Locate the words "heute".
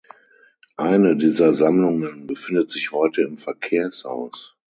2.91-3.21